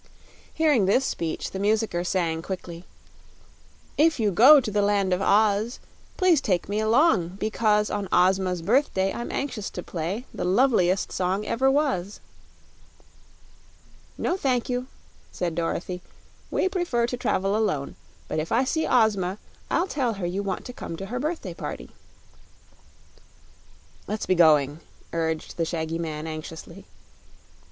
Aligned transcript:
Hearing 0.55 0.87
this 0.87 1.05
speech 1.05 1.51
the 1.51 1.59
musicker 1.59 2.03
sang, 2.03 2.41
quickly: 2.41 2.85
If 3.99 4.19
you 4.19 4.31
go 4.31 4.59
to 4.59 4.71
the 4.71 4.81
Land 4.81 5.13
of 5.13 5.21
Oz 5.21 5.79
Please 6.17 6.41
take 6.41 6.67
me 6.67 6.79
along, 6.79 7.35
because 7.39 7.91
On 7.91 8.07
Ozma's 8.11 8.63
birthday 8.63 9.13
I'm 9.13 9.31
anxious 9.31 9.69
to 9.69 9.83
play 9.83 10.25
The 10.33 10.43
loveliest 10.43 11.11
song 11.11 11.45
ever 11.45 11.69
was. 11.69 12.19
"No 14.17 14.37
thank 14.37 14.69
you," 14.69 14.87
said 15.31 15.53
Dorothy; 15.53 16.01
"we 16.49 16.67
prefer 16.67 17.05
to 17.05 17.15
travel 17.17 17.55
alone. 17.55 17.95
But 18.27 18.39
if 18.39 18.51
I 18.51 18.63
see 18.63 18.87
Ozma 18.89 19.37
I'll 19.69 19.85
tell 19.87 20.13
her 20.15 20.25
you 20.25 20.41
want 20.41 20.65
to 20.65 20.73
come 20.73 20.97
to 20.97 21.05
her 21.05 21.19
birthday 21.19 21.53
party." 21.53 21.91
"Let's 24.07 24.25
be 24.25 24.33
going," 24.33 24.79
urged 25.13 25.57
the 25.57 25.63
shaggy 25.65 25.99
man, 25.99 26.25
anxiously. 26.25 26.87